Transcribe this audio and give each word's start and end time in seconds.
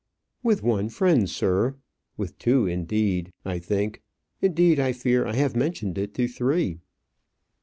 "With 0.41 0.63
one 0.63 0.89
friend, 0.89 1.29
sir; 1.29 1.75
with 2.17 2.39
two, 2.39 2.65
indeed; 2.65 3.31
I 3.45 3.59
think 3.59 4.01
indeed, 4.41 4.79
I 4.79 4.93
fear 4.93 5.27
I 5.27 5.35
have 5.35 5.55
mentioned 5.55 5.95
it 5.99 6.15
to 6.15 6.27
three." 6.27 6.79